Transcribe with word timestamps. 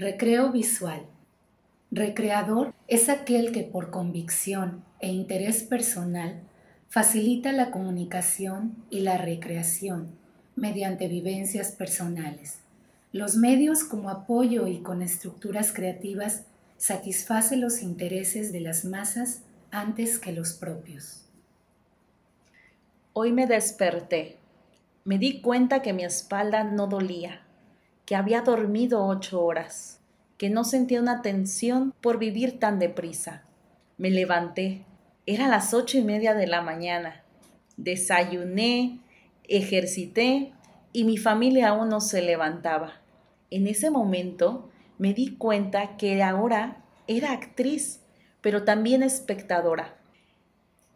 Recreo 0.00 0.50
visual. 0.50 1.02
Recreador 1.90 2.72
es 2.88 3.10
aquel 3.10 3.52
que 3.52 3.64
por 3.64 3.90
convicción 3.90 4.82
e 4.98 5.08
interés 5.08 5.62
personal 5.62 6.40
facilita 6.88 7.52
la 7.52 7.70
comunicación 7.70 8.82
y 8.88 9.00
la 9.00 9.18
recreación 9.18 10.08
mediante 10.56 11.06
vivencias 11.06 11.72
personales. 11.72 12.60
Los 13.12 13.36
medios 13.36 13.84
como 13.84 14.08
apoyo 14.08 14.68
y 14.68 14.78
con 14.78 15.02
estructuras 15.02 15.70
creativas 15.70 16.44
satisface 16.78 17.58
los 17.58 17.82
intereses 17.82 18.52
de 18.52 18.60
las 18.60 18.86
masas 18.86 19.42
antes 19.70 20.18
que 20.18 20.32
los 20.32 20.54
propios. 20.54 21.26
Hoy 23.12 23.32
me 23.32 23.46
desperté. 23.46 24.38
Me 25.04 25.18
di 25.18 25.42
cuenta 25.42 25.82
que 25.82 25.92
mi 25.92 26.04
espalda 26.04 26.64
no 26.64 26.86
dolía, 26.86 27.42
que 28.10 28.16
había 28.16 28.40
dormido 28.40 29.06
ocho 29.06 29.40
horas, 29.40 30.00
que 30.36 30.50
no 30.50 30.64
sentía 30.64 31.00
una 31.00 31.22
tensión 31.22 31.94
por 32.00 32.18
vivir 32.18 32.58
tan 32.58 32.80
deprisa. 32.80 33.44
Me 33.98 34.10
levanté. 34.10 34.84
Era 35.26 35.46
las 35.46 35.72
ocho 35.74 35.96
y 35.96 36.02
media 36.02 36.34
de 36.34 36.48
la 36.48 36.60
mañana. 36.60 37.22
Desayuné, 37.76 38.98
ejercité 39.44 40.52
y 40.92 41.04
mi 41.04 41.18
familia 41.18 41.68
aún 41.68 41.88
no 41.88 42.00
se 42.00 42.20
levantaba. 42.20 42.94
En 43.48 43.68
ese 43.68 43.92
momento 43.92 44.70
me 44.98 45.14
di 45.14 45.36
cuenta 45.36 45.96
que 45.96 46.20
ahora 46.20 46.82
era 47.06 47.30
actriz, 47.30 48.00
pero 48.40 48.64
también 48.64 49.04
espectadora. 49.04 49.94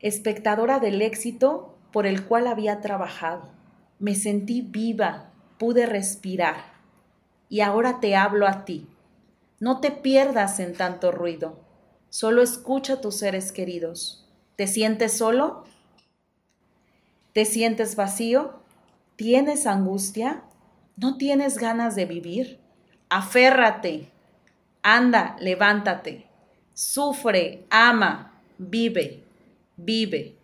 Espectadora 0.00 0.78
del 0.78 1.02
éxito 1.02 1.76
por 1.92 2.06
el 2.06 2.24
cual 2.24 2.46
había 2.46 2.80
trabajado. 2.80 3.50
Me 3.98 4.14
sentí 4.14 4.62
viva, 4.62 5.30
pude 5.58 5.84
respirar. 5.84 6.71
Y 7.52 7.60
ahora 7.60 8.00
te 8.00 8.16
hablo 8.16 8.48
a 8.48 8.64
ti. 8.64 8.86
No 9.60 9.80
te 9.80 9.90
pierdas 9.90 10.58
en 10.58 10.72
tanto 10.72 11.12
ruido. 11.12 11.60
Solo 12.08 12.40
escucha 12.40 12.94
a 12.94 13.00
tus 13.02 13.16
seres 13.16 13.52
queridos. 13.52 14.26
¿Te 14.56 14.66
sientes 14.66 15.18
solo? 15.18 15.64
¿Te 17.34 17.44
sientes 17.44 17.94
vacío? 17.94 18.54
¿Tienes 19.16 19.66
angustia? 19.66 20.44
¿No 20.96 21.18
tienes 21.18 21.58
ganas 21.58 21.94
de 21.94 22.06
vivir? 22.06 22.58
Aférrate. 23.10 24.10
Anda, 24.82 25.36
levántate. 25.38 26.24
Sufre, 26.72 27.66
ama, 27.68 28.32
vive, 28.56 29.24
vive. 29.76 30.38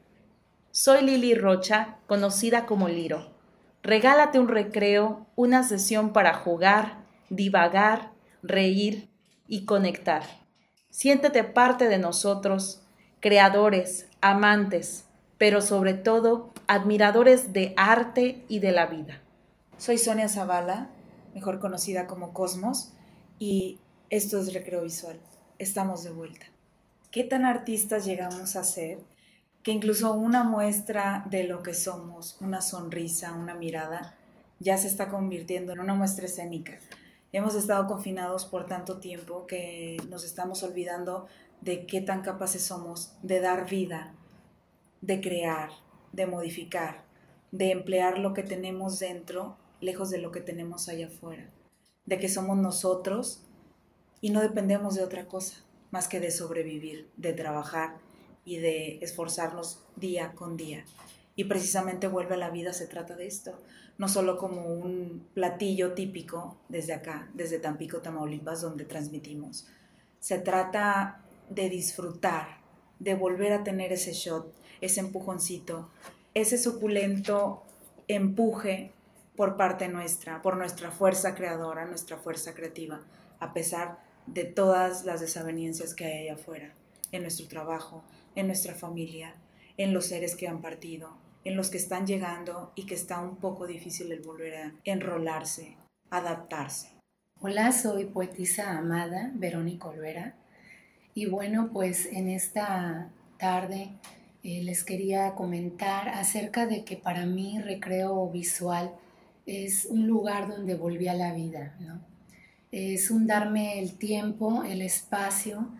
Soy 0.72 1.06
Lili 1.06 1.34
Rocha, 1.34 1.96
conocida 2.06 2.66
como 2.66 2.86
Liro. 2.86 3.37
Regálate 3.82 4.38
un 4.38 4.48
recreo, 4.48 5.26
una 5.36 5.62
sesión 5.62 6.12
para 6.12 6.34
jugar, 6.34 6.98
divagar, 7.30 8.12
reír 8.42 9.08
y 9.46 9.64
conectar. 9.64 10.22
Siéntete 10.90 11.44
parte 11.44 11.88
de 11.88 11.98
nosotros, 11.98 12.82
creadores, 13.20 14.08
amantes, 14.20 15.04
pero 15.38 15.62
sobre 15.62 15.94
todo 15.94 16.52
admiradores 16.66 17.52
de 17.52 17.72
arte 17.76 18.44
y 18.48 18.58
de 18.58 18.72
la 18.72 18.86
vida. 18.86 19.22
Soy 19.78 19.96
Sonia 19.96 20.28
Zavala, 20.28 20.88
mejor 21.34 21.60
conocida 21.60 22.06
como 22.08 22.32
Cosmos, 22.32 22.92
y 23.38 23.78
esto 24.10 24.40
es 24.40 24.52
Recreo 24.52 24.82
Visual. 24.82 25.20
Estamos 25.58 26.02
de 26.02 26.10
vuelta. 26.10 26.46
¿Qué 27.12 27.22
tan 27.22 27.44
artistas 27.44 28.04
llegamos 28.04 28.56
a 28.56 28.64
ser 28.64 28.98
que 29.68 29.74
incluso 29.74 30.14
una 30.14 30.44
muestra 30.44 31.26
de 31.28 31.44
lo 31.44 31.62
que 31.62 31.74
somos, 31.74 32.38
una 32.40 32.62
sonrisa, 32.62 33.34
una 33.34 33.54
mirada, 33.54 34.16
ya 34.60 34.78
se 34.78 34.88
está 34.88 35.10
convirtiendo 35.10 35.72
en 35.72 35.80
una 35.80 35.92
muestra 35.92 36.24
escénica? 36.24 36.78
Hemos 37.32 37.54
estado 37.54 37.86
confinados 37.86 38.46
por 38.46 38.64
tanto 38.64 38.98
tiempo 38.98 39.46
que 39.46 39.98
nos 40.08 40.24
estamos 40.24 40.62
olvidando 40.62 41.26
de 41.60 41.84
qué 41.84 42.00
tan 42.00 42.22
capaces 42.22 42.62
somos 42.62 43.12
de 43.22 43.40
dar 43.40 43.68
vida, 43.68 44.14
de 45.02 45.20
crear, 45.20 45.68
de 46.14 46.26
modificar, 46.26 47.04
de 47.52 47.70
emplear 47.70 48.16
lo 48.16 48.32
que 48.32 48.44
tenemos 48.44 48.98
dentro 48.98 49.58
lejos 49.82 50.08
de 50.08 50.16
lo 50.16 50.32
que 50.32 50.40
tenemos 50.40 50.88
allá 50.88 51.08
afuera, 51.08 51.50
de 52.06 52.18
que 52.18 52.30
somos 52.30 52.56
nosotros 52.56 53.42
y 54.22 54.30
no 54.30 54.40
dependemos 54.40 54.94
de 54.94 55.02
otra 55.02 55.26
cosa 55.26 55.58
más 55.90 56.08
que 56.08 56.20
de 56.20 56.30
sobrevivir, 56.30 57.10
de 57.18 57.34
trabajar 57.34 58.07
y 58.48 58.56
de 58.56 58.98
esforzarnos 59.02 59.84
día 59.96 60.32
con 60.32 60.56
día. 60.56 60.86
Y 61.36 61.44
precisamente 61.44 62.06
vuelve 62.08 62.34
a 62.34 62.38
la 62.38 62.48
vida 62.48 62.72
se 62.72 62.86
trata 62.86 63.14
de 63.14 63.26
esto, 63.26 63.60
no 63.98 64.08
solo 64.08 64.38
como 64.38 64.72
un 64.72 65.28
platillo 65.34 65.92
típico 65.92 66.58
desde 66.70 66.94
acá, 66.94 67.28
desde 67.34 67.58
Tampico, 67.58 67.98
Tamaulipas, 67.98 68.62
donde 68.62 68.86
transmitimos. 68.86 69.66
Se 70.18 70.38
trata 70.38 71.20
de 71.50 71.68
disfrutar, 71.68 72.62
de 72.98 73.14
volver 73.14 73.52
a 73.52 73.64
tener 73.64 73.92
ese 73.92 74.14
shot, 74.14 74.50
ese 74.80 75.00
empujoncito, 75.00 75.90
ese 76.32 76.56
suculento 76.56 77.64
empuje 78.08 78.92
por 79.36 79.58
parte 79.58 79.88
nuestra, 79.88 80.40
por 80.40 80.56
nuestra 80.56 80.90
fuerza 80.90 81.34
creadora, 81.34 81.84
nuestra 81.84 82.16
fuerza 82.16 82.54
creativa, 82.54 83.02
a 83.40 83.52
pesar 83.52 83.98
de 84.26 84.44
todas 84.44 85.04
las 85.04 85.20
desavenencias 85.20 85.94
que 85.94 86.06
hay 86.06 86.28
allá 86.28 86.40
afuera, 86.40 86.74
en 87.12 87.22
nuestro 87.22 87.48
trabajo, 87.48 88.04
en 88.38 88.46
nuestra 88.46 88.74
familia, 88.74 89.34
en 89.76 89.92
los 89.92 90.06
seres 90.06 90.36
que 90.36 90.46
han 90.46 90.62
partido, 90.62 91.16
en 91.44 91.56
los 91.56 91.70
que 91.70 91.76
están 91.76 92.06
llegando 92.06 92.72
y 92.76 92.86
que 92.86 92.94
está 92.94 93.20
un 93.20 93.36
poco 93.36 93.66
difícil 93.66 94.12
el 94.12 94.20
volver 94.20 94.54
a 94.54 94.72
enrolarse, 94.84 95.76
adaptarse. 96.08 96.90
Hola, 97.40 97.72
soy 97.72 98.04
poetisa 98.04 98.78
amada 98.78 99.32
Verónica 99.34 99.88
Olvera 99.88 100.36
y 101.14 101.26
bueno, 101.26 101.70
pues 101.72 102.06
en 102.06 102.28
esta 102.28 103.10
tarde 103.38 103.90
eh, 104.44 104.62
les 104.62 104.84
quería 104.84 105.34
comentar 105.34 106.08
acerca 106.08 106.66
de 106.66 106.84
que 106.84 106.96
para 106.96 107.26
mí 107.26 107.58
recreo 107.58 108.30
visual 108.30 108.94
es 109.46 109.86
un 109.86 110.06
lugar 110.06 110.46
donde 110.46 110.76
volví 110.76 111.08
a 111.08 111.14
la 111.14 111.32
vida, 111.32 111.74
¿no? 111.80 112.00
Es 112.70 113.10
un 113.10 113.26
darme 113.26 113.80
el 113.80 113.98
tiempo, 113.98 114.62
el 114.62 114.82
espacio 114.82 115.72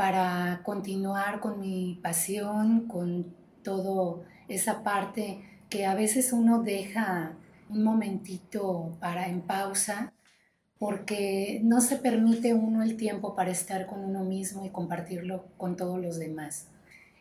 para 0.00 0.62
continuar 0.64 1.40
con 1.40 1.60
mi 1.60 2.00
pasión, 2.02 2.88
con 2.88 3.36
todo 3.62 4.24
esa 4.48 4.82
parte 4.82 5.42
que 5.68 5.84
a 5.84 5.94
veces 5.94 6.32
uno 6.32 6.62
deja 6.62 7.32
un 7.68 7.84
momentito 7.84 8.96
para 8.98 9.28
en 9.28 9.42
pausa 9.42 10.14
porque 10.78 11.60
no 11.64 11.82
se 11.82 11.96
permite 11.96 12.54
uno 12.54 12.82
el 12.82 12.96
tiempo 12.96 13.36
para 13.36 13.50
estar 13.50 13.84
con 13.84 14.02
uno 14.02 14.24
mismo 14.24 14.64
y 14.64 14.70
compartirlo 14.70 15.44
con 15.58 15.76
todos 15.76 16.00
los 16.00 16.18
demás. 16.18 16.68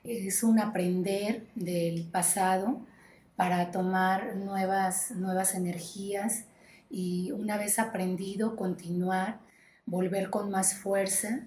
Es 0.06 0.42
un 0.42 0.58
aprender 0.58 1.48
del 1.56 2.06
pasado, 2.10 2.80
para 3.36 3.72
tomar 3.72 4.38
nuevas, 4.38 5.12
nuevas 5.12 5.54
energías 5.54 6.46
y 6.90 7.32
una 7.32 7.58
vez 7.58 7.78
aprendido 7.78 8.56
continuar, 8.56 9.42
volver 9.86 10.30
con 10.30 10.50
más 10.50 10.76
fuerza 10.76 11.42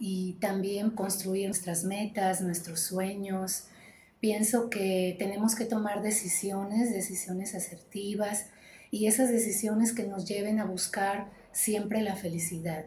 y 0.00 0.38
también 0.40 0.90
construir 0.90 1.46
nuestras 1.46 1.84
metas, 1.84 2.40
nuestros 2.40 2.80
sueños. 2.80 3.64
Pienso 4.18 4.70
que 4.70 5.14
tenemos 5.18 5.54
que 5.54 5.66
tomar 5.66 6.02
decisiones, 6.02 6.92
decisiones 6.92 7.54
asertivas 7.54 8.46
y 8.90 9.06
esas 9.06 9.30
decisiones 9.30 9.92
que 9.92 10.04
nos 10.04 10.26
lleven 10.26 10.58
a 10.58 10.64
buscar 10.64 11.30
siempre 11.52 12.00
la 12.00 12.16
felicidad 12.16 12.86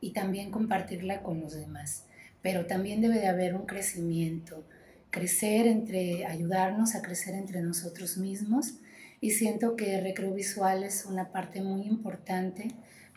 y 0.00 0.12
también 0.12 0.50
compartirla 0.50 1.22
con 1.22 1.40
los 1.40 1.52
demás. 1.52 2.04
Pero 2.40 2.66
también 2.66 3.02
debe 3.02 3.20
de 3.20 3.28
haber 3.28 3.54
un 3.54 3.66
crecimiento, 3.66 4.64
crecer 5.10 5.66
entre, 5.66 6.24
ayudarnos 6.24 6.94
a 6.94 7.02
crecer 7.02 7.34
entre 7.34 7.60
nosotros 7.60 8.16
mismos 8.16 8.74
y 9.20 9.32
siento 9.32 9.76
que 9.76 10.00
recreo 10.00 10.32
visual 10.32 10.82
es 10.82 11.04
una 11.04 11.30
parte 11.30 11.60
muy 11.60 11.82
importante 11.82 12.68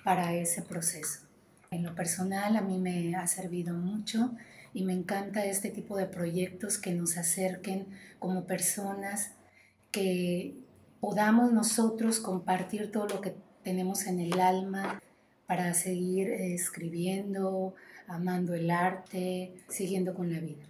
para 0.03 0.33
ese 0.35 0.61
proceso. 0.61 1.26
En 1.71 1.83
lo 1.83 1.95
personal 1.95 2.55
a 2.55 2.61
mí 2.61 2.77
me 2.77 3.15
ha 3.15 3.27
servido 3.27 3.73
mucho 3.73 4.31
y 4.73 4.83
me 4.83 4.93
encanta 4.93 5.45
este 5.45 5.69
tipo 5.69 5.97
de 5.97 6.05
proyectos 6.05 6.77
que 6.77 6.93
nos 6.93 7.17
acerquen 7.17 7.87
como 8.19 8.45
personas, 8.45 9.33
que 9.91 10.55
podamos 10.99 11.51
nosotros 11.51 12.19
compartir 12.19 12.91
todo 12.91 13.07
lo 13.07 13.21
que 13.21 13.35
tenemos 13.63 14.07
en 14.07 14.19
el 14.19 14.39
alma 14.39 15.01
para 15.45 15.73
seguir 15.73 16.29
escribiendo, 16.29 17.75
amando 18.07 18.53
el 18.53 18.71
arte, 18.71 19.53
siguiendo 19.67 20.13
con 20.13 20.31
la 20.31 20.39
vida. 20.39 20.65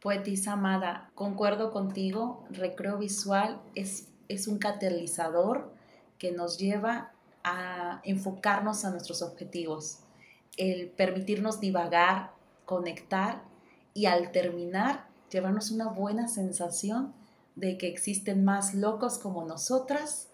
Poetisa 0.00 0.52
amada, 0.52 1.10
concuerdo 1.14 1.72
contigo, 1.72 2.46
recreo 2.50 2.98
visual 2.98 3.60
es, 3.74 4.08
es 4.28 4.46
un 4.46 4.58
catalizador 4.58 5.74
que 6.18 6.32
nos 6.32 6.58
lleva 6.58 7.12
a 7.50 8.00
enfocarnos 8.04 8.84
a 8.84 8.90
nuestros 8.90 9.22
objetivos, 9.22 10.00
el 10.56 10.88
permitirnos 10.88 11.60
divagar, 11.60 12.32
conectar 12.64 13.42
y 13.94 14.06
al 14.06 14.32
terminar 14.32 15.06
llevarnos 15.30 15.70
una 15.70 15.88
buena 15.88 16.28
sensación 16.28 17.12
de 17.56 17.76
que 17.78 17.88
existen 17.88 18.44
más 18.44 18.74
locos 18.74 19.18
como 19.18 19.44
nosotras 19.44 20.28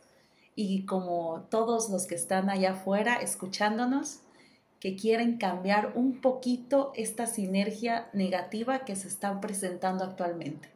y 0.56 0.84
como 0.84 1.46
todos 1.50 1.90
los 1.90 2.06
que 2.06 2.14
están 2.14 2.50
allá 2.50 2.72
afuera 2.72 3.16
escuchándonos 3.16 4.20
que 4.78 4.96
quieren 4.96 5.38
cambiar 5.38 5.92
un 5.94 6.20
poquito 6.20 6.92
esta 6.94 7.26
sinergia 7.26 8.08
negativa 8.12 8.80
que 8.80 8.96
se 8.96 9.08
está 9.08 9.40
presentando 9.40 10.04
actualmente. 10.04 10.68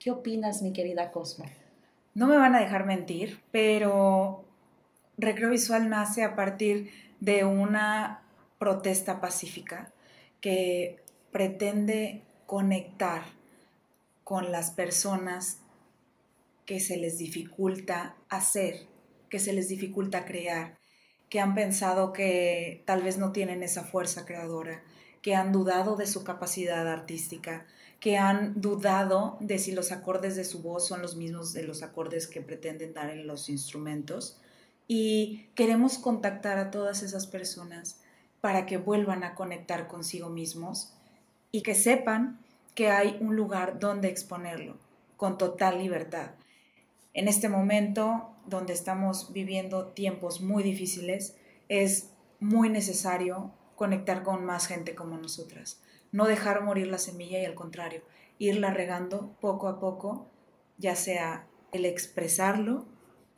¿Qué 0.00 0.10
opinas, 0.10 0.62
mi 0.62 0.72
querida 0.72 1.12
Cosmo? 1.12 1.44
No 2.14 2.26
me 2.26 2.36
van 2.36 2.56
a 2.56 2.60
dejar 2.60 2.84
mentir, 2.84 3.40
pero 3.52 4.44
Recreo 5.18 5.50
Visual 5.50 5.88
nace 5.88 6.22
a 6.22 6.36
partir 6.36 6.90
de 7.20 7.44
una 7.44 8.22
protesta 8.58 9.20
pacífica 9.20 9.92
que 10.40 11.02
pretende 11.32 12.22
conectar 12.46 13.22
con 14.22 14.52
las 14.52 14.70
personas 14.70 15.58
que 16.64 16.78
se 16.78 16.96
les 16.96 17.18
dificulta 17.18 18.16
hacer, 18.28 18.86
que 19.28 19.40
se 19.40 19.52
les 19.52 19.68
dificulta 19.68 20.24
crear, 20.24 20.78
que 21.28 21.40
han 21.40 21.54
pensado 21.54 22.12
que 22.12 22.82
tal 22.86 23.02
vez 23.02 23.18
no 23.18 23.32
tienen 23.32 23.62
esa 23.62 23.84
fuerza 23.84 24.24
creadora, 24.24 24.82
que 25.20 25.34
han 25.34 25.50
dudado 25.50 25.96
de 25.96 26.06
su 26.06 26.24
capacidad 26.24 26.86
artística, 26.86 27.66
que 28.00 28.16
han 28.16 28.60
dudado 28.60 29.36
de 29.40 29.58
si 29.58 29.72
los 29.72 29.90
acordes 29.90 30.36
de 30.36 30.44
su 30.44 30.62
voz 30.62 30.86
son 30.86 31.02
los 31.02 31.16
mismos 31.16 31.52
de 31.52 31.64
los 31.64 31.82
acordes 31.82 32.28
que 32.28 32.40
pretenden 32.40 32.94
dar 32.94 33.10
en 33.10 33.26
los 33.26 33.48
instrumentos. 33.48 34.40
Y 34.88 35.46
queremos 35.54 35.98
contactar 35.98 36.58
a 36.58 36.70
todas 36.70 37.02
esas 37.02 37.26
personas 37.26 38.00
para 38.40 38.66
que 38.66 38.78
vuelvan 38.78 39.22
a 39.22 39.34
conectar 39.34 39.86
consigo 39.86 40.30
mismos 40.30 40.94
y 41.52 41.62
que 41.62 41.74
sepan 41.74 42.40
que 42.74 42.90
hay 42.90 43.18
un 43.20 43.36
lugar 43.36 43.78
donde 43.78 44.08
exponerlo 44.08 44.76
con 45.16 45.36
total 45.36 45.78
libertad. 45.78 46.30
En 47.12 47.28
este 47.28 47.48
momento, 47.48 48.30
donde 48.46 48.72
estamos 48.72 49.32
viviendo 49.32 49.88
tiempos 49.88 50.40
muy 50.40 50.62
difíciles, 50.62 51.36
es 51.68 52.10
muy 52.40 52.70
necesario 52.70 53.50
conectar 53.76 54.22
con 54.22 54.44
más 54.44 54.66
gente 54.66 54.94
como 54.94 55.18
nosotras. 55.18 55.80
No 56.12 56.26
dejar 56.26 56.62
morir 56.62 56.86
la 56.86 56.98
semilla 56.98 57.40
y 57.40 57.44
al 57.44 57.54
contrario, 57.54 58.02
irla 58.38 58.70
regando 58.70 59.36
poco 59.40 59.68
a 59.68 59.80
poco, 59.80 60.28
ya 60.78 60.96
sea 60.96 61.46
el 61.72 61.84
expresarlo 61.84 62.86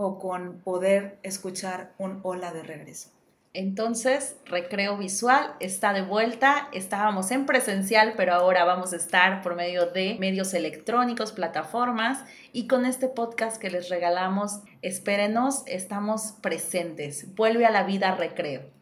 o 0.02 0.19
con 0.19 0.61
poder 0.61 1.19
escuchar 1.23 1.93
un 1.99 2.20
hola 2.23 2.55
de 2.55 2.62
regreso. 2.62 3.11
Entonces, 3.52 4.37
Recreo 4.47 4.97
Visual 4.97 5.56
está 5.61 5.93
de 5.93 6.00
vuelta. 6.00 6.70
Estábamos 6.73 7.31
en 7.32 7.44
presencial, 7.44 8.14
pero 8.17 8.32
ahora 8.32 8.64
vamos 8.64 8.94
a 8.94 8.97
estar 8.97 9.43
por 9.43 9.56
medio 9.56 9.85
de 9.85 10.17
medios 10.19 10.55
electrónicos, 10.55 11.32
plataformas. 11.32 12.25
Y 12.55 12.67
con 12.67 12.87
este 12.87 13.08
podcast 13.08 13.61
que 13.61 13.69
les 13.69 13.91
regalamos, 13.91 14.61
espérenos, 14.81 15.64
estamos 15.67 16.32
presentes. 16.41 17.35
Vuelve 17.35 17.67
a 17.67 17.70
la 17.70 17.82
vida 17.82 18.14
Recreo. 18.14 18.79